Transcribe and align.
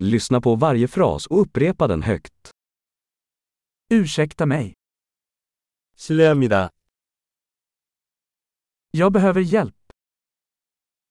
Lyssna 0.00 0.40
på 0.40 0.56
varje 0.56 0.88
fras 0.88 1.26
och 1.26 1.40
upprepa 1.40 1.86
den 1.86 2.02
högt. 2.02 2.50
Ursäkta 3.90 4.46
mig. 4.46 4.74
실례합니다. 5.96 6.70
Jag 8.90 9.12
behöver 9.12 9.40
hjälp. 9.40 9.74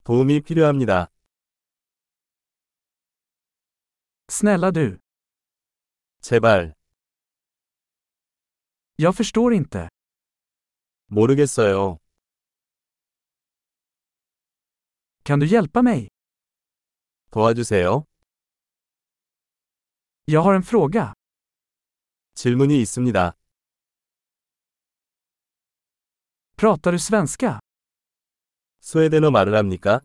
도움이 0.04 0.42
필요합니다. 0.42 1.08
Snälla 4.30 4.72
du. 4.72 5.00
제발. 6.22 6.74
Jag 8.96 9.16
förstår 9.16 9.54
inte. 9.54 9.90
모르겠어요. 11.12 12.00
Kan 15.24 15.40
du 15.40 15.46
hjälpa 15.46 15.82
mig? 15.82 16.08
도와주세요. 17.32 18.06
Jag 20.30 20.42
har 20.42 20.54
en 20.54 20.64
fråga. 20.64 21.14
질문이 22.34 22.82
있습니다. 22.82 23.34
Pratar 26.58 26.92
du 26.92 27.00
svenska? 27.00 27.60
스웨덴어 28.82 29.32
말을 29.32 29.56
합니까? 29.56 30.02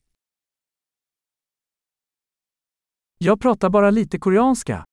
Jag 3.20 3.40
pratar 3.40 3.70
bara 3.70 3.90
lite 3.90 4.18
koreanska. 4.18 4.84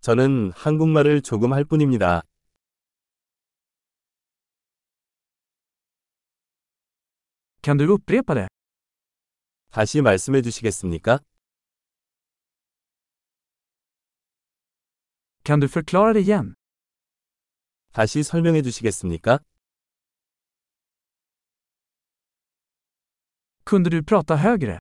저는 0.00 0.52
한국말을 0.52 1.20
조금 1.20 1.52
할 1.52 1.64
뿐입니다. 1.64 2.22
Kan 7.62 7.76
du 7.76 7.84
upprepa 7.92 8.34
det? 8.34 8.48
다시 9.70 10.00
말씀해 10.00 10.40
주시겠습니까? 10.42 11.20
Kan 15.49 15.59
du 15.61 15.67
förklara 15.67 16.13
det 16.13 16.21
igen? 16.21 16.55
다시 17.93 18.23
설명해 18.23 18.61
주시겠습니까? 18.61 19.39
Kunde 23.65 23.89
du 23.91 24.03
prata 24.03 24.35
högre? 24.37 24.79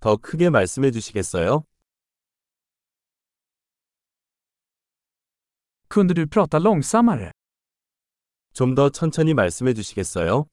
더 0.00 0.16
크게 0.16 0.50
말씀해 0.50 0.90
주시겠어요? 0.90 1.64
Kunde 5.88 6.14
du 6.14 6.26
prata 6.26 6.58
långsammare? 6.58 7.30
좀 8.52 8.74
더 8.74 8.90
천천히 8.90 9.34
말씀해 9.34 9.74
주시겠어요? 9.74 10.46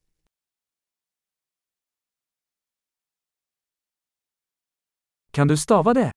Kan 5.34 5.48
du 5.48 5.56
stava 5.56 5.94
det? 5.94 6.12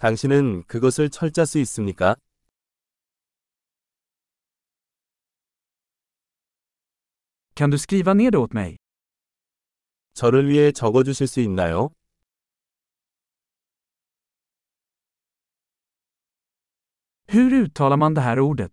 당신은 0.00 0.64
그것을 0.64 1.10
철자 1.10 1.44
수 1.44 1.58
있습니까? 1.58 2.16
Kan 7.54 7.68
du 7.68 7.76
skriva 7.76 8.14
ner 8.14 8.30
det 8.30 8.38
åt 8.40 8.54
mig? 8.54 8.78
저를 10.14 10.48
위해 10.48 10.72
적어 10.72 11.02
주실 11.02 11.26
수 11.26 11.40
있나요? 11.40 11.90
Hur 17.28 17.52
uttalar 17.52 17.98
man 17.98 18.14
det 18.14 18.22
här 18.22 18.38
ordet? 18.40 18.72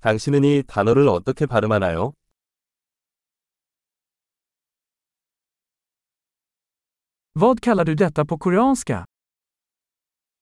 당신은 0.00 0.44
이 0.44 0.62
단어를 0.66 1.06
어떻게 1.08 1.44
발음하나요? 1.44 2.14
Vad 7.34 7.60
kallar 7.60 7.84
du 7.84 7.94
detta 7.94 8.24
på 8.24 8.38
koreanska? 8.38 9.04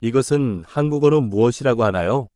이것은 0.04 0.64
한국어로 0.66 1.20
무엇이라고 1.20 1.84
하나요? 1.84 2.28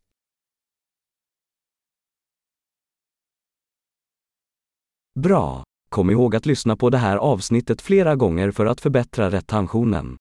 Bra! 5.15 5.63
Kom 5.91 6.11
ihåg 6.11 6.35
att 6.35 6.47
lyssna 6.47 6.77
på 6.77 6.91
det 6.91 6.99
här 6.99 7.17
avsnittet 7.17 7.81
flera 7.81 8.17
gånger 8.17 8.51
för 8.51 8.67
att 8.67 8.81
förbättra 8.81 9.31
retentionen. 9.31 10.17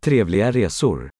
Trevliga 0.00 0.50
resor! 0.52 1.10